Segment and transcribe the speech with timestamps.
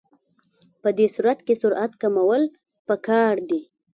[0.81, 2.43] په دې صورت کې سرعت کمول
[2.89, 3.61] پکار دي